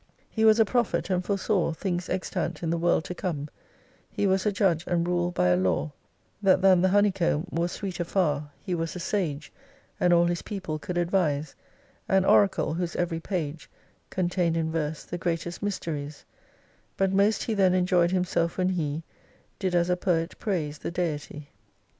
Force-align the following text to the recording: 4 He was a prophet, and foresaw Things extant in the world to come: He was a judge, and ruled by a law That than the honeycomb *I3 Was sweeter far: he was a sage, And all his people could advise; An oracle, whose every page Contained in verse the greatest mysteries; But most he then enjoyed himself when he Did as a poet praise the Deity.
4 0.19 0.25
He 0.31 0.45
was 0.45 0.59
a 0.59 0.65
prophet, 0.65 1.11
and 1.11 1.23
foresaw 1.23 1.73
Things 1.73 2.09
extant 2.09 2.63
in 2.63 2.71
the 2.71 2.77
world 2.79 3.03
to 3.03 3.13
come: 3.13 3.49
He 4.09 4.25
was 4.25 4.47
a 4.47 4.51
judge, 4.51 4.83
and 4.87 5.07
ruled 5.07 5.35
by 5.35 5.49
a 5.49 5.55
law 5.55 5.91
That 6.41 6.63
than 6.63 6.81
the 6.81 6.89
honeycomb 6.89 7.43
*I3 7.43 7.53
Was 7.53 7.71
sweeter 7.71 8.03
far: 8.03 8.49
he 8.65 8.73
was 8.73 8.95
a 8.95 8.99
sage, 8.99 9.53
And 9.99 10.11
all 10.11 10.25
his 10.25 10.41
people 10.41 10.79
could 10.79 10.97
advise; 10.97 11.53
An 12.09 12.25
oracle, 12.25 12.73
whose 12.73 12.95
every 12.95 13.19
page 13.19 13.69
Contained 14.09 14.57
in 14.57 14.71
verse 14.71 15.03
the 15.03 15.19
greatest 15.19 15.61
mysteries; 15.61 16.25
But 16.97 17.13
most 17.13 17.43
he 17.43 17.53
then 17.53 17.75
enjoyed 17.75 18.09
himself 18.09 18.57
when 18.57 18.69
he 18.69 19.03
Did 19.59 19.75
as 19.75 19.87
a 19.87 19.95
poet 19.97 20.33
praise 20.39 20.79
the 20.79 20.89
Deity. 20.89 21.49